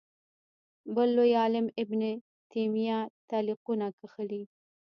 [0.95, 2.01] بل لوی عالم ابن
[2.51, 4.43] تیمیه تعلیقونه کښلي